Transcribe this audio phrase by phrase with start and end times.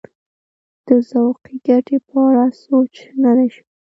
[0.87, 3.63] د ذوقي ګټې په اړه سوچ نه دی شوی.